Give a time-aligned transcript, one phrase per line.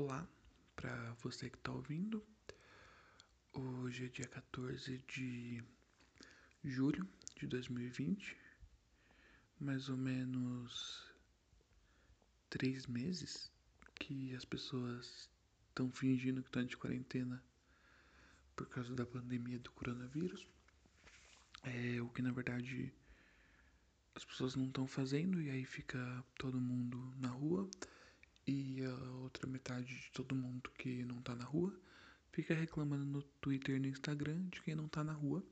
[0.00, 0.24] Olá
[0.76, 2.24] para você que está ouvindo.
[3.52, 5.60] Hoje é dia 14 de
[6.62, 8.36] julho de 2020,
[9.58, 11.12] mais ou menos
[12.48, 13.50] três meses
[13.96, 15.28] que as pessoas
[15.68, 17.42] estão fingindo que estão de quarentena
[18.54, 20.46] por causa da pandemia do coronavírus.
[21.64, 22.94] É o que na verdade
[24.14, 27.68] as pessoas não estão fazendo e aí fica todo mundo na rua
[28.48, 31.78] e a outra metade de todo mundo que não tá na rua
[32.32, 35.44] fica reclamando no Twitter e no Instagram de quem não tá na rua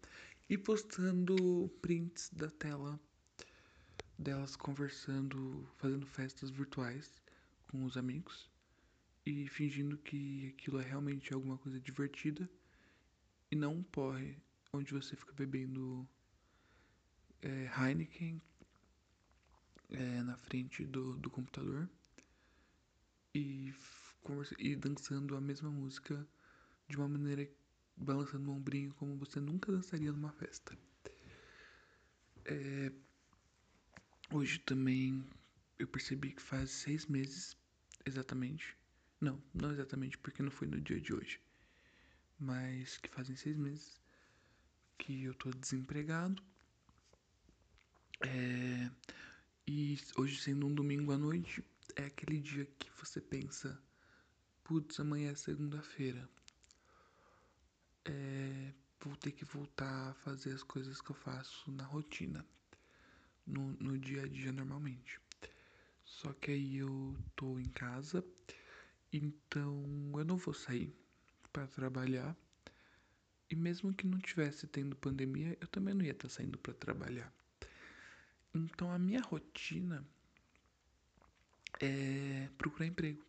[0.48, 2.98] e postando prints da tela
[4.18, 7.20] delas conversando, fazendo festas virtuais
[7.68, 8.48] com os amigos
[9.26, 12.48] e fingindo que aquilo é realmente alguma coisa divertida
[13.50, 14.38] e não um porre
[14.72, 16.08] onde você fica bebendo
[17.42, 18.40] é, Heineken
[19.90, 21.90] é, na frente do, do computador
[23.36, 23.74] e,
[24.58, 26.26] e dançando a mesma música
[26.88, 27.48] de uma maneira
[27.96, 30.76] balançando o ombrinho como você nunca dançaria numa festa.
[32.44, 32.92] É,
[34.30, 35.24] hoje também
[35.78, 37.56] eu percebi que faz seis meses
[38.04, 38.76] exatamente.
[39.20, 41.40] Não, não exatamente porque não foi no dia de hoje.
[42.38, 44.00] Mas que fazem seis meses
[44.98, 46.42] que eu tô desempregado.
[48.20, 48.90] É,
[49.66, 51.62] e hoje sendo um domingo à noite,
[51.96, 53.82] é aquele dia que você pensa,
[54.62, 56.28] putz, amanhã é segunda-feira.
[58.04, 62.46] É, vou ter que voltar a fazer as coisas que eu faço na rotina,
[63.46, 65.18] no, no dia a dia normalmente.
[66.04, 68.24] Só que aí eu tô em casa,
[69.12, 69.82] então
[70.16, 70.94] eu não vou sair
[71.52, 72.36] para trabalhar.
[73.48, 76.74] E mesmo que não tivesse tendo pandemia, eu também não ia estar tá saindo para
[76.74, 77.32] trabalhar.
[78.54, 80.06] Então a minha rotina
[81.80, 83.24] é procurar emprego.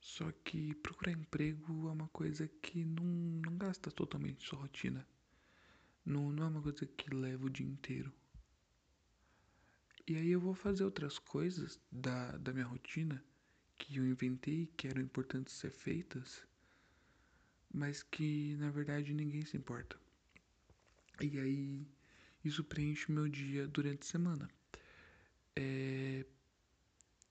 [0.00, 5.06] Só que procurar emprego é uma coisa que não, não gasta totalmente sua rotina.
[6.04, 8.12] Não, não é uma coisa que leva o dia inteiro.
[10.06, 13.22] E aí eu vou fazer outras coisas da, da minha rotina
[13.78, 16.44] que eu inventei, que eram importantes ser feitas,
[17.72, 19.96] mas que na verdade ninguém se importa.
[21.20, 21.86] E aí
[22.44, 24.50] isso preenche meu dia durante a semana.
[25.54, 26.24] É,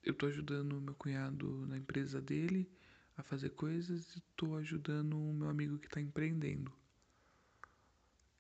[0.04, 2.70] eu tô ajudando meu cunhado na empresa dele
[3.18, 6.72] a fazer coisas e tô ajudando o meu amigo que tá empreendendo.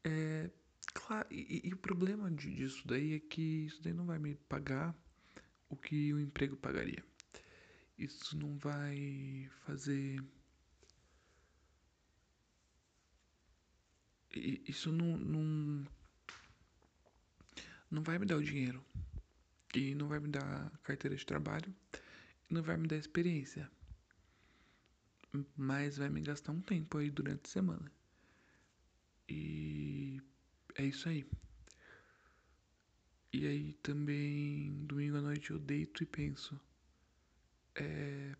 [0.03, 0.49] É,
[0.93, 4.35] claro, e, e o problema de, disso daí é que isso daí não vai me
[4.35, 4.95] pagar
[5.69, 7.03] o que o emprego pagaria.
[7.97, 10.23] Isso não vai fazer.
[14.33, 15.85] Isso não, não,
[17.91, 18.83] não vai me dar o dinheiro
[19.73, 21.73] e não vai me dar carteira de trabalho,
[22.49, 23.69] não vai me dar experiência,
[25.55, 27.91] mas vai me gastar um tempo aí durante a semana.
[29.27, 30.19] E
[30.75, 31.25] é isso aí.
[33.31, 36.59] E aí também, domingo à noite eu deito e penso.
[37.75, 38.35] É...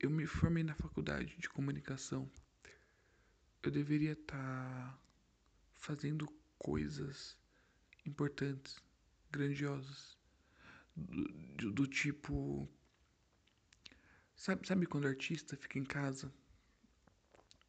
[0.00, 2.30] Eu me formei na faculdade de comunicação.
[3.62, 4.98] Eu deveria estar tá
[5.74, 6.26] fazendo
[6.58, 7.36] coisas
[8.06, 8.82] importantes,
[9.30, 10.16] grandiosas,
[10.94, 12.68] do, do tipo.
[14.34, 16.32] Sabe, sabe quando o artista fica em casa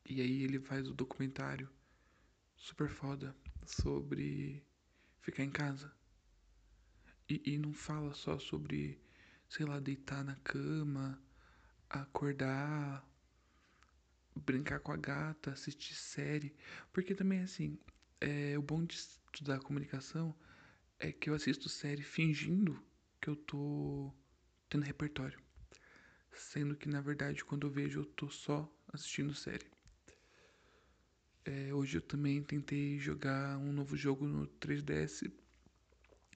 [0.05, 1.69] e aí ele faz o documentário
[2.55, 4.65] super foda sobre
[5.21, 5.93] ficar em casa?
[7.29, 9.01] E, e não fala só sobre,
[9.49, 11.21] sei lá, deitar na cama,
[11.89, 13.05] acordar,
[14.35, 16.55] brincar com a gata, assistir série.
[16.93, 17.77] Porque também, assim,
[18.19, 20.35] é, o bom de estudar comunicação
[20.99, 22.81] é que eu assisto série fingindo
[23.21, 24.11] que eu tô
[24.69, 25.39] tendo repertório.
[26.33, 29.65] Sendo que, na verdade, quando eu vejo, eu tô só assistindo série.
[31.45, 35.31] É, hoje eu também tentei jogar um novo jogo no 3DS,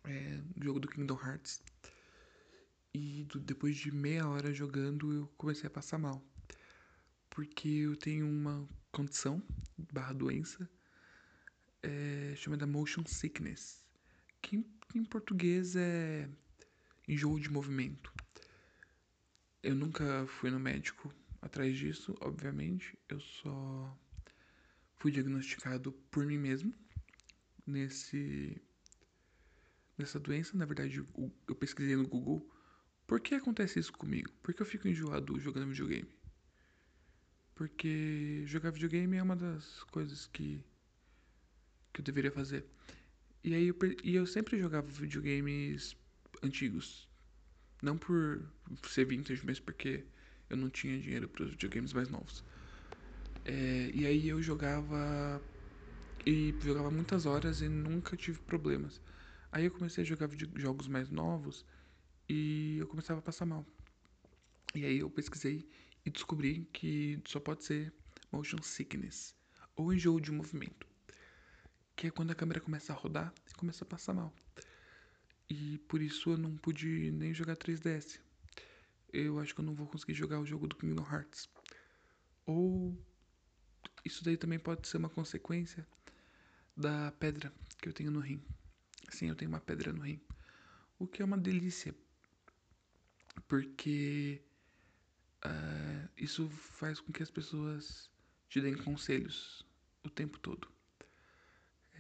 [0.06, 1.62] é, jogo do Kingdom Hearts.
[2.94, 6.24] E do, depois de meia hora jogando, eu comecei a passar mal.
[7.30, 9.42] Porque eu tenho uma condição,
[9.92, 10.70] barra doença,
[11.84, 13.84] é, chamada motion sickness,
[14.42, 14.64] que
[14.96, 16.30] em, português é
[17.08, 18.14] enjoo de movimento.
[19.64, 22.98] Eu nunca fui no médico atrás disso, obviamente.
[23.08, 23.98] Eu só
[24.98, 26.74] fui diagnosticado por mim mesmo
[27.66, 28.62] nesse
[29.98, 30.58] nessa doença.
[30.58, 31.06] Na verdade,
[31.48, 32.50] eu pesquisei no Google
[33.12, 34.32] por que acontece isso comigo?
[34.42, 36.08] Por que eu fico enjoado jogando videogame?
[37.54, 40.64] Porque jogar videogame é uma das coisas que
[41.94, 42.66] que eu deveria fazer.
[43.44, 45.96] E aí eu, e eu sempre jogava videogames
[46.44, 47.10] antigos.
[47.82, 48.42] Não por
[48.88, 50.06] ser vintage, mas porque
[50.50, 52.44] eu não tinha dinheiro para os videogames mais novos.
[53.44, 55.42] É, e aí eu jogava
[56.26, 59.02] e jogava muitas horas e nunca tive problemas.
[59.52, 61.66] Aí eu comecei a jogar jogos mais novos
[62.30, 63.66] e eu começava a passar mal.
[64.76, 65.68] E aí eu pesquisei
[66.06, 67.94] e descobri que só pode ser
[68.32, 69.36] motion sickness
[69.76, 70.88] ou enjoo de movimento,
[71.96, 74.34] que é quando a câmera começa a rodar e começa a passar mal.
[75.50, 78.20] E por isso eu não pude nem jogar 3DS.
[79.12, 81.50] Eu acho que eu não vou conseguir jogar o jogo do Kingdom Hearts.
[82.46, 82.98] Ou
[84.06, 85.86] isso daí também pode ser uma consequência
[86.76, 88.42] da pedra que eu tenho no rim.
[89.10, 90.22] Sim, eu tenho uma pedra no rim.
[90.98, 91.94] O que é uma delícia.
[93.48, 94.42] Porque
[95.46, 98.10] uh, isso faz com que as pessoas
[98.48, 99.66] te deem conselhos
[100.04, 100.68] o tempo todo.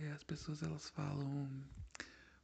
[0.01, 1.48] É, as pessoas elas falam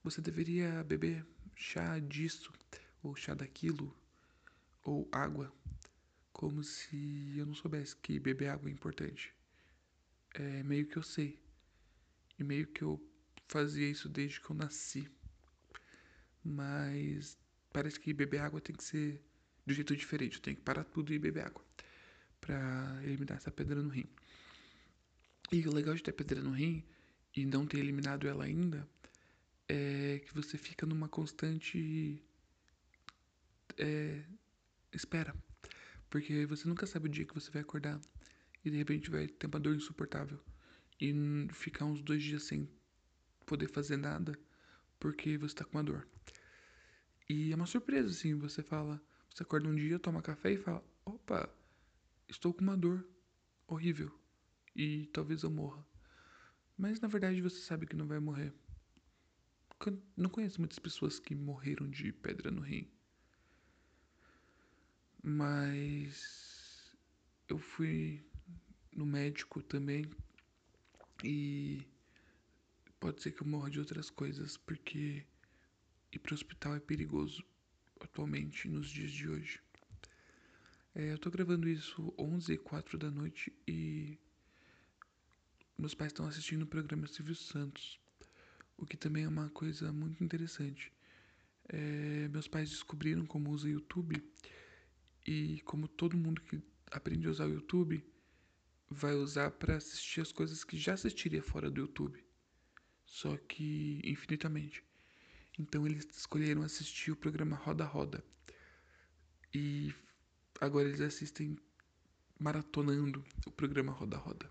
[0.03, 1.25] você deveria beber
[1.55, 2.53] chá disso,
[3.01, 3.97] ou chá daquilo,
[4.83, 5.51] ou água,
[6.31, 9.33] como se eu não soubesse que beber água é importante.
[10.35, 11.41] É meio que eu sei.
[12.37, 13.03] E meio que eu
[13.47, 15.09] fazia isso desde que eu nasci.
[16.43, 17.39] Mas
[17.73, 19.19] parece que beber água tem que ser
[19.65, 20.35] de um jeito diferente.
[20.35, 21.65] Eu tenho que parar tudo e beber água.
[22.39, 24.05] Pra eliminar essa pedra no rim.
[25.51, 26.85] E o legal de ter pedra no rim
[27.35, 28.87] e não ter eliminado ela ainda
[29.67, 32.21] é que você fica numa constante
[33.77, 34.23] é,
[34.93, 35.35] espera.
[36.09, 37.99] Porque você nunca sabe o dia que você vai acordar
[38.63, 40.39] e de repente vai ter uma dor insuportável
[40.99, 41.13] e
[41.51, 42.67] ficar uns dois dias sem
[43.45, 44.37] poder fazer nada
[44.99, 46.07] porque você tá com uma dor.
[47.29, 50.83] E é uma surpresa, assim, você fala, você acorda um dia, toma café e fala,
[51.05, 51.49] opa,
[52.27, 53.05] estou com uma dor
[53.67, 54.11] horrível
[54.75, 55.85] e talvez eu morra.
[56.77, 58.53] Mas na verdade você sabe que não vai morrer
[60.15, 62.89] não conheço muitas pessoas que morreram de pedra no rim.
[65.21, 66.95] Mas
[67.47, 68.25] eu fui
[68.91, 70.09] no médico também
[71.23, 71.85] e
[72.99, 75.25] pode ser que eu morra de outras coisas porque
[76.11, 77.43] ir para o hospital é perigoso
[77.99, 79.61] atualmente nos dias de hoje.
[80.95, 84.17] É, eu tô gravando isso 11 e 4 da noite e
[85.77, 87.99] meus pais estão assistindo o programa Silvio Santos
[88.77, 90.93] o que também é uma coisa muito interessante.
[91.67, 94.23] É, meus pais descobriram como usa o YouTube
[95.25, 98.03] e como todo mundo que aprende a usar o YouTube
[98.89, 102.23] vai usar para assistir as coisas que já assistiria fora do YouTube,
[103.05, 104.81] só que infinitamente.
[105.59, 108.23] Então eles escolheram assistir o programa Roda Roda
[109.53, 109.93] e
[110.61, 111.57] agora eles assistem
[112.39, 114.49] maratonando o programa Roda Roda,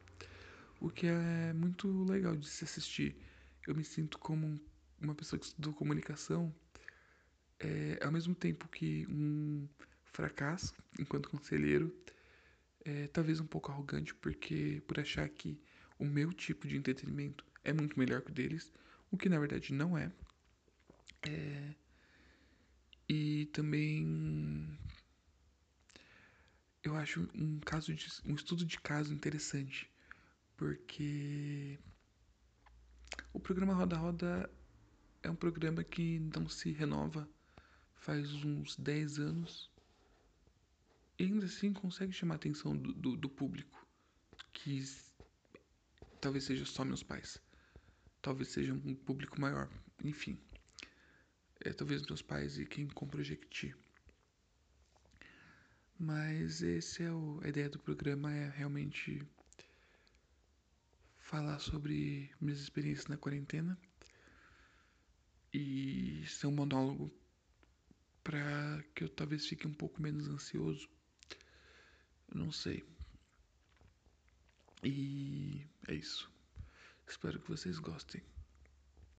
[0.80, 3.16] o que é muito legal de se assistir
[3.66, 4.60] eu me sinto como
[5.00, 6.54] uma pessoa que estudou comunicação,
[7.58, 9.68] é, ao mesmo tempo que um
[10.04, 11.92] fracasso enquanto conselheiro,
[12.84, 15.60] é, talvez um pouco arrogante, porque por achar que
[15.98, 18.72] o meu tipo de entretenimento é muito melhor que o deles,
[19.10, 20.12] o que na verdade não é.
[21.22, 21.74] é
[23.08, 24.78] e também
[26.82, 29.90] eu acho um caso de um estudo de caso interessante,
[30.56, 31.78] porque
[33.32, 34.50] o programa Roda Roda
[35.22, 37.28] é um programa que não se renova
[37.96, 39.70] faz uns 10 anos
[41.18, 43.86] e ainda assim consegue chamar a atenção do, do, do público,
[44.52, 44.82] que
[46.20, 47.40] talvez seja só meus pais,
[48.20, 49.70] talvez seja um público maior,
[50.04, 50.38] enfim.
[51.60, 53.74] É, talvez meus pais e quem compra o Jequiti.
[55.98, 59.26] Mas esse é o, a ideia do programa é realmente
[61.26, 63.76] falar sobre minhas experiências na quarentena
[65.52, 67.12] e ser um monólogo
[68.22, 70.88] para que eu talvez fique um pouco menos ansioso.
[72.28, 72.84] Eu não sei.
[74.84, 76.30] E é isso.
[77.08, 78.22] Espero que vocês gostem.